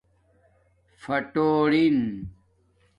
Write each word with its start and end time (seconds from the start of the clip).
پھاٹُونگ 1.01 1.99